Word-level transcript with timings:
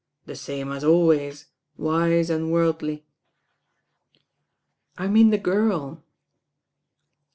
"The 0.25 0.35
same 0.35 0.71
as 0.71 0.83
always, 0.83 1.45
wiarWd 1.77 2.49
worldly." 2.49 3.05
"I 4.97 5.07
mean 5.07 5.29
the 5.29 5.37
girl." 5.37 6.01